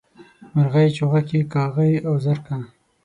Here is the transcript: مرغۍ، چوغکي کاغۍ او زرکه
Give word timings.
مرغۍ، 0.55 0.87
چوغکي 0.97 1.39
کاغۍ 1.53 1.93
او 2.07 2.13
زرکه 2.23 2.55